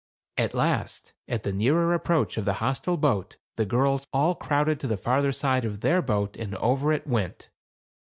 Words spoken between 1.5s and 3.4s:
nearer approach of the hostile boat,